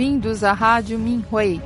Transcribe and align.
Bem-vindos 0.00 0.42
à 0.42 0.54
Rádio 0.54 0.98
Minhui. 0.98 1.60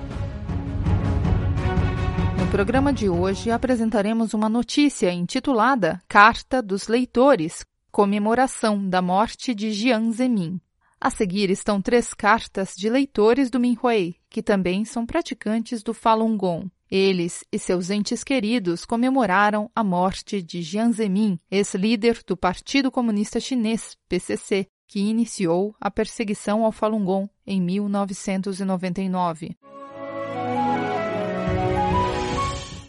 No 2.36 2.50
programa 2.50 2.92
de 2.92 3.08
hoje 3.08 3.48
apresentaremos 3.48 4.34
uma 4.34 4.48
notícia 4.48 5.12
intitulada 5.12 6.02
Carta 6.08 6.60
dos 6.60 6.88
Leitores, 6.88 7.64
comemoração 7.92 8.88
da 8.88 9.00
morte 9.00 9.54
de 9.54 9.70
Jiang 9.70 10.10
Zemin. 10.10 10.60
A 11.00 11.10
seguir 11.10 11.48
estão 11.48 11.80
três 11.80 12.12
cartas 12.12 12.74
de 12.76 12.90
leitores 12.90 13.50
do 13.50 13.60
Minhui, 13.60 14.16
que 14.28 14.42
também 14.42 14.84
são 14.84 15.06
praticantes 15.06 15.80
do 15.80 15.94
Falun 15.94 16.36
Gong. 16.36 16.68
Eles 16.90 17.44
e 17.52 17.58
seus 17.58 17.88
entes 17.88 18.24
queridos 18.24 18.84
comemoraram 18.84 19.70
a 19.76 19.84
morte 19.84 20.42
de 20.42 20.60
Jiang 20.60 20.92
Zemin, 20.92 21.38
ex-líder 21.48 22.20
do 22.26 22.36
Partido 22.36 22.90
Comunista 22.90 23.38
Chinês, 23.38 23.96
PCC, 24.08 24.66
que 24.86 25.00
iniciou 25.00 25.74
a 25.80 25.90
perseguição 25.90 26.64
ao 26.64 26.72
Falun 26.72 27.04
Gong 27.04 27.28
em 27.46 27.60
1999. 27.60 29.56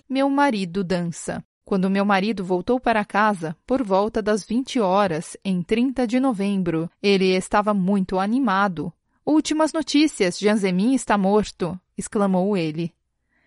Meu 0.09 0.29
marido 0.29 0.83
dança. 0.83 1.43
Quando 1.65 1.89
meu 1.89 2.05
marido 2.05 2.45
voltou 2.45 2.79
para 2.79 3.03
casa, 3.03 3.57
por 3.65 3.81
volta 3.81 4.21
das 4.21 4.45
20 4.45 4.79
horas, 4.79 5.35
em 5.43 5.63
30 5.63 6.05
de 6.05 6.19
novembro, 6.19 6.87
ele 7.01 7.35
estava 7.35 7.73
muito 7.73 8.19
animado. 8.19 8.93
Últimas 9.25 9.73
notícias, 9.73 10.37
Janzemin 10.37 10.93
está 10.93 11.17
morto, 11.17 11.79
exclamou 11.97 12.55
ele. 12.55 12.93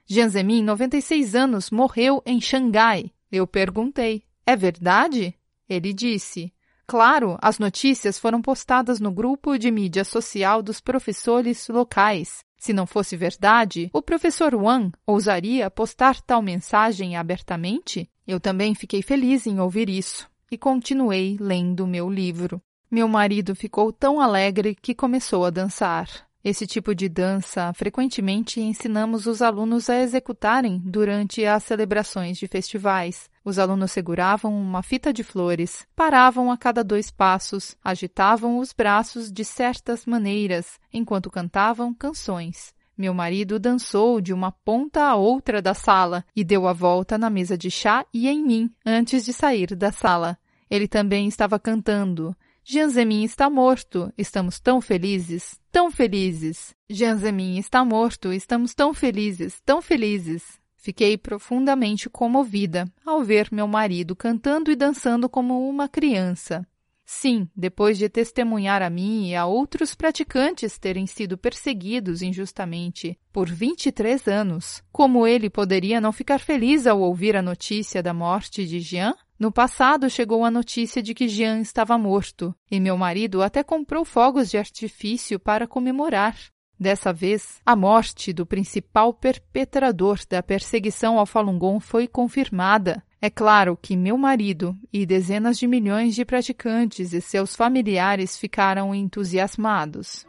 Janzemin, 0.04 0.64
96 0.64 1.36
anos, 1.36 1.70
morreu 1.70 2.20
em 2.26 2.40
Xangai. 2.40 3.12
Eu 3.30 3.46
perguntei, 3.46 4.24
é 4.44 4.56
verdade? 4.56 5.32
Ele 5.68 5.92
disse, 5.92 6.52
Claro, 6.88 7.36
as 7.42 7.58
notícias 7.58 8.18
foram 8.18 8.40
postadas 8.40 8.98
no 8.98 9.12
grupo 9.12 9.58
de 9.58 9.70
mídia 9.70 10.04
social 10.04 10.62
dos 10.62 10.80
professores 10.80 11.68
locais. 11.68 12.38
Se 12.56 12.72
não 12.72 12.86
fosse 12.86 13.14
verdade, 13.14 13.90
o 13.92 14.00
professor 14.00 14.54
Wang 14.54 14.92
ousaria 15.06 15.70
postar 15.70 16.18
tal 16.22 16.40
mensagem 16.40 17.14
abertamente? 17.14 18.08
Eu 18.26 18.40
também 18.40 18.74
fiquei 18.74 19.02
feliz 19.02 19.46
em 19.46 19.60
ouvir 19.60 19.90
isso 19.90 20.30
e 20.50 20.56
continuei 20.56 21.36
lendo 21.38 21.86
meu 21.86 22.08
livro. 22.08 22.58
Meu 22.90 23.06
marido 23.06 23.54
ficou 23.54 23.92
tão 23.92 24.18
alegre 24.18 24.74
que 24.74 24.94
começou 24.94 25.44
a 25.44 25.50
dançar. 25.50 26.08
Esse 26.42 26.66
tipo 26.66 26.94
de 26.94 27.06
dança 27.06 27.70
frequentemente 27.74 28.62
ensinamos 28.62 29.26
os 29.26 29.42
alunos 29.42 29.90
a 29.90 30.00
executarem 30.00 30.80
durante 30.82 31.44
as 31.44 31.64
celebrações 31.64 32.38
de 32.38 32.46
festivais. 32.46 33.28
Os 33.48 33.58
alunos 33.58 33.92
seguravam 33.92 34.54
uma 34.54 34.82
fita 34.82 35.10
de 35.10 35.24
flores, 35.24 35.86
paravam 35.96 36.52
a 36.52 36.58
cada 36.58 36.84
dois 36.84 37.10
passos, 37.10 37.74
agitavam 37.82 38.58
os 38.58 38.74
braços 38.74 39.32
de 39.32 39.42
certas 39.42 40.04
maneiras, 40.04 40.78
enquanto 40.92 41.30
cantavam 41.30 41.94
canções. 41.94 42.74
Meu 42.94 43.14
marido 43.14 43.58
dançou 43.58 44.20
de 44.20 44.34
uma 44.34 44.52
ponta 44.52 45.02
a 45.04 45.14
outra 45.14 45.62
da 45.62 45.72
sala 45.72 46.26
e 46.36 46.44
deu 46.44 46.68
a 46.68 46.74
volta 46.74 47.16
na 47.16 47.30
mesa 47.30 47.56
de 47.56 47.70
chá 47.70 48.04
e 48.12 48.28
em 48.28 48.44
mim 48.44 48.70
antes 48.84 49.24
de 49.24 49.32
sair 49.32 49.74
da 49.74 49.90
sala. 49.90 50.36
Ele 50.68 50.86
também 50.86 51.26
estava 51.26 51.58
cantando. 51.58 52.36
Janzemin 52.62 53.24
está 53.24 53.48
morto. 53.48 54.12
Estamos 54.18 54.60
tão 54.60 54.78
felizes, 54.78 55.58
tão 55.72 55.90
felizes. 55.90 56.74
Janzemin 56.90 57.56
está 57.56 57.82
morto. 57.82 58.30
Estamos 58.30 58.74
tão 58.74 58.92
felizes, 58.92 59.58
tão 59.64 59.80
felizes. 59.80 60.60
Fiquei 60.80 61.18
profundamente 61.18 62.08
comovida 62.08 62.90
ao 63.04 63.22
ver 63.22 63.48
meu 63.50 63.66
marido 63.66 64.14
cantando 64.14 64.70
e 64.70 64.76
dançando 64.76 65.28
como 65.28 65.68
uma 65.68 65.88
criança. 65.88 66.64
Sim, 67.04 67.48
depois 67.56 67.98
de 67.98 68.08
testemunhar 68.08 68.80
a 68.80 68.88
mim 68.88 69.28
e 69.28 69.34
a 69.34 69.44
outros 69.44 69.94
praticantes 69.94 70.78
terem 70.78 71.06
sido 71.06 71.36
perseguidos 71.36 72.22
injustamente 72.22 73.18
por 73.32 73.48
23 73.48 74.28
anos, 74.28 74.82
como 74.92 75.26
ele 75.26 75.50
poderia 75.50 76.00
não 76.00 76.12
ficar 76.12 76.38
feliz 76.38 76.86
ao 76.86 77.00
ouvir 77.00 77.34
a 77.34 77.42
notícia 77.42 78.02
da 78.02 78.14
morte 78.14 78.66
de 78.66 78.78
Jean? 78.78 79.14
No 79.38 79.50
passado 79.50 80.08
chegou 80.10 80.44
a 80.44 80.50
notícia 80.50 81.02
de 81.02 81.14
que 81.14 81.28
Jean 81.28 81.60
estava 81.60 81.96
morto, 81.96 82.54
e 82.70 82.78
meu 82.78 82.96
marido 82.96 83.42
até 83.42 83.62
comprou 83.62 84.04
fogos 84.04 84.50
de 84.50 84.58
artifício 84.58 85.40
para 85.40 85.66
comemorar. 85.66 86.36
Dessa 86.78 87.12
vez, 87.12 87.60
a 87.66 87.74
morte 87.74 88.32
do 88.32 88.46
principal 88.46 89.12
perpetrador 89.12 90.20
da 90.30 90.42
perseguição 90.42 91.18
ao 91.18 91.26
Falun 91.26 91.58
Gong 91.58 91.80
foi 91.80 92.06
confirmada. 92.06 93.02
É 93.20 93.28
claro 93.28 93.76
que 93.76 93.96
meu 93.96 94.16
marido 94.16 94.76
e 94.92 95.04
dezenas 95.04 95.58
de 95.58 95.66
milhões 95.66 96.14
de 96.14 96.24
praticantes 96.24 97.12
e 97.12 97.20
seus 97.20 97.56
familiares 97.56 98.38
ficaram 98.38 98.94
entusiasmados. 98.94 100.24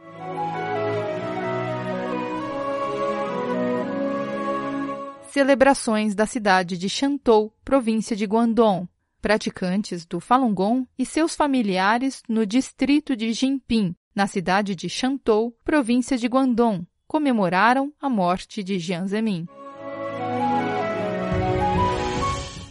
Celebrações 5.28 6.16
da 6.16 6.26
cidade 6.26 6.76
de 6.76 6.88
Shantou, 6.88 7.54
província 7.64 8.16
de 8.16 8.24
Guangdong 8.24 8.88
praticantes 9.20 10.06
do 10.06 10.18
Falun 10.18 10.54
Gong 10.54 10.88
e 10.98 11.04
seus 11.04 11.34
familiares 11.34 12.22
no 12.28 12.46
distrito 12.46 13.14
de 13.14 13.32
Jinping, 13.32 13.94
na 14.14 14.26
cidade 14.26 14.74
de 14.74 14.88
Shantou, 14.88 15.56
província 15.64 16.16
de 16.16 16.26
Guangdong, 16.26 16.86
comemoraram 17.06 17.92
a 18.00 18.08
morte 18.08 18.62
de 18.62 18.78
Jiang 18.78 19.08
Zemin. 19.08 19.46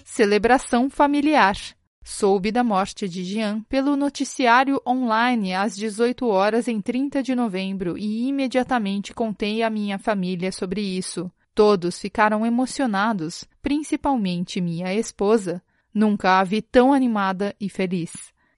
Celebração 0.05 0.89
familiar. 0.89 1.55
Soube 2.03 2.51
da 2.51 2.63
morte 2.63 3.07
de 3.07 3.23
Jiang 3.23 3.63
pelo 3.69 3.95
noticiário 3.95 4.81
online 4.85 5.53
às 5.53 5.75
18 5.75 6.25
horas 6.27 6.67
em 6.67 6.81
30 6.81 7.21
de 7.21 7.35
novembro 7.35 7.97
e 7.97 8.27
imediatamente 8.27 9.13
contei 9.13 9.61
à 9.61 9.69
minha 9.69 9.99
família 9.99 10.51
sobre 10.51 10.81
isso. 10.81 11.31
Todos 11.53 11.99
ficaram 11.99 12.45
emocionados, 12.45 13.45
principalmente 13.61 14.61
minha 14.61 14.93
esposa, 14.93 15.61
Nunca 15.93 16.39
a 16.39 16.43
vi 16.43 16.61
tão 16.61 16.93
animada 16.93 17.55
e 17.59 17.67
feliz. 17.67 18.13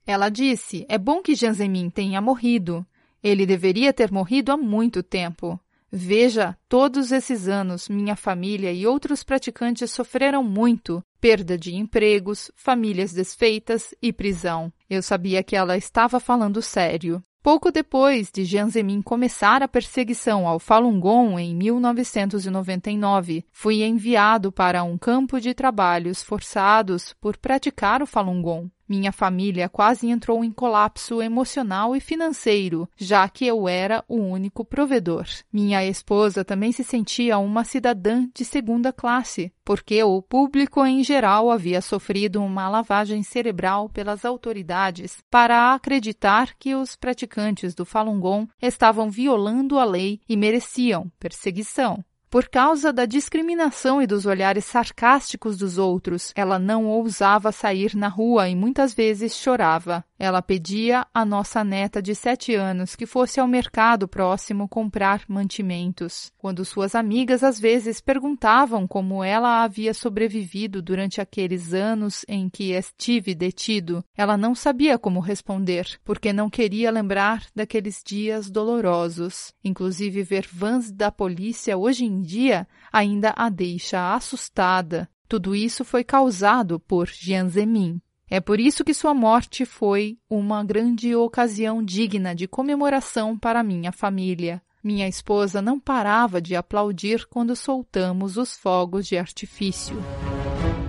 Ela 0.06 0.28
disse: 0.28 0.84
É 0.88 0.98
bom 0.98 1.22
que 1.22 1.34
Janzemin 1.34 1.90
tenha 1.90 2.20
morrido. 2.20 2.86
Ele 3.22 3.46
deveria 3.46 3.92
ter 3.92 4.10
morrido 4.10 4.50
há 4.50 4.56
muito 4.56 5.02
tempo. 5.02 5.58
Veja, 5.94 6.56
todos 6.68 7.12
esses 7.12 7.48
anos, 7.48 7.88
minha 7.88 8.16
família 8.16 8.72
e 8.72 8.86
outros 8.86 9.22
praticantes 9.22 9.90
sofreram 9.90 10.42
muito: 10.42 11.04
perda 11.20 11.58
de 11.58 11.76
empregos, 11.76 12.50
famílias 12.56 13.12
desfeitas 13.12 13.94
e 14.00 14.12
prisão. 14.12 14.72
Eu 14.88 15.02
sabia 15.02 15.42
que 15.42 15.54
ela 15.54 15.76
estava 15.76 16.18
falando 16.18 16.62
sério. 16.62 17.22
Pouco 17.42 17.72
depois 17.72 18.30
de 18.32 18.44
Jiang 18.44 18.70
Zemin 18.70 19.02
começar 19.02 19.64
a 19.64 19.68
perseguição 19.68 20.46
ao 20.46 20.60
Falun 20.60 21.00
Gong 21.00 21.42
em 21.42 21.54
1999, 21.56 23.44
fui 23.50 23.82
enviado 23.82 24.52
para 24.52 24.84
um 24.84 24.96
campo 24.96 25.40
de 25.40 25.52
trabalhos 25.52 26.22
forçados 26.22 27.12
por 27.20 27.36
praticar 27.36 28.00
o 28.00 28.06
Falun 28.06 28.40
Gong. 28.40 28.70
Minha 28.92 29.10
família 29.10 29.70
quase 29.70 30.10
entrou 30.10 30.44
em 30.44 30.50
colapso 30.50 31.22
emocional 31.22 31.96
e 31.96 32.00
financeiro, 32.00 32.86
já 32.94 33.26
que 33.26 33.46
eu 33.46 33.66
era 33.66 34.04
o 34.06 34.16
único 34.16 34.66
provedor. 34.66 35.24
Minha 35.50 35.82
esposa 35.82 36.44
também 36.44 36.72
se 36.72 36.84
sentia 36.84 37.38
uma 37.38 37.64
cidadã 37.64 38.28
de 38.34 38.44
segunda 38.44 38.92
classe, 38.92 39.50
porque 39.64 40.04
o 40.04 40.20
público 40.20 40.84
em 40.84 41.02
geral 41.02 41.50
havia 41.50 41.80
sofrido 41.80 42.42
uma 42.42 42.68
lavagem 42.68 43.22
cerebral 43.22 43.88
pelas 43.88 44.26
autoridades 44.26 45.22
para 45.30 45.72
acreditar 45.72 46.54
que 46.58 46.74
os 46.74 46.94
praticantes 46.94 47.74
do 47.74 47.86
Falun 47.86 48.20
Gong 48.20 48.46
estavam 48.60 49.08
violando 49.10 49.78
a 49.78 49.86
lei 49.86 50.20
e 50.28 50.36
mereciam 50.36 51.10
perseguição. 51.18 52.04
Por 52.32 52.48
causa 52.48 52.94
da 52.94 53.04
discriminação 53.04 54.00
e 54.00 54.06
dos 54.06 54.24
olhares 54.24 54.64
sarcásticos 54.64 55.58
dos 55.58 55.76
outros, 55.76 56.32
ela 56.34 56.58
não 56.58 56.86
ousava 56.86 57.52
sair 57.52 57.94
na 57.94 58.08
rua 58.08 58.48
e 58.48 58.56
muitas 58.56 58.94
vezes 58.94 59.36
chorava. 59.36 60.02
Ela 60.18 60.40
pedia 60.40 61.06
à 61.12 61.26
nossa 61.26 61.62
neta 61.62 62.00
de 62.00 62.14
sete 62.14 62.54
anos 62.54 62.96
que 62.96 63.04
fosse 63.04 63.38
ao 63.38 63.46
mercado 63.46 64.08
próximo 64.08 64.66
comprar 64.66 65.24
mantimentos. 65.28 66.32
Quando 66.38 66.64
suas 66.64 66.94
amigas 66.94 67.44
às 67.44 67.60
vezes 67.60 68.00
perguntavam 68.00 68.86
como 68.86 69.22
ela 69.22 69.62
havia 69.62 69.92
sobrevivido 69.92 70.80
durante 70.80 71.20
aqueles 71.20 71.74
anos 71.74 72.24
em 72.26 72.48
que 72.48 72.72
estive 72.72 73.34
detido, 73.34 74.02
ela 74.16 74.38
não 74.38 74.54
sabia 74.54 74.98
como 74.98 75.20
responder, 75.20 76.00
porque 76.02 76.32
não 76.32 76.48
queria 76.48 76.90
lembrar 76.90 77.44
daqueles 77.54 78.00
dias 78.02 78.48
dolorosos. 78.48 79.52
Inclusive, 79.62 80.22
ver 80.22 80.48
vans 80.50 80.90
da 80.90 81.12
polícia 81.12 81.76
hoje 81.76 82.06
em 82.06 82.21
dia 82.22 82.66
ainda 82.92 83.34
a 83.36 83.48
deixa 83.48 84.14
assustada. 84.14 85.08
Tudo 85.28 85.54
isso 85.54 85.84
foi 85.84 86.04
causado 86.04 86.78
por 86.78 87.08
Jian 87.08 87.48
Zemin. 87.48 88.00
É 88.30 88.40
por 88.40 88.58
isso 88.58 88.84
que 88.84 88.94
sua 88.94 89.12
morte 89.12 89.66
foi 89.66 90.16
uma 90.30 90.64
grande 90.64 91.14
ocasião 91.14 91.84
digna 91.84 92.34
de 92.34 92.48
comemoração 92.48 93.38
para 93.38 93.62
minha 93.62 93.92
família. 93.92 94.62
Minha 94.82 95.06
esposa 95.06 95.60
não 95.60 95.78
parava 95.78 96.40
de 96.40 96.56
aplaudir 96.56 97.26
quando 97.26 97.54
soltamos 97.54 98.36
os 98.36 98.56
fogos 98.56 99.06
de 99.06 99.18
artifício. 99.18 99.96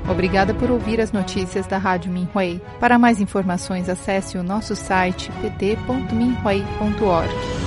Obrigada 0.10 0.54
por 0.54 0.72
ouvir 0.72 1.00
as 1.00 1.12
notícias 1.12 1.68
da 1.68 1.78
Rádio 1.78 2.12
Minhui. 2.12 2.62
Para 2.80 2.98
mais 2.98 3.22
informações, 3.22 3.88
acesse 3.88 4.38
o 4.38 4.44
nosso 4.44 4.76
site 4.76 5.32
pt.minhui.org. 5.42 7.63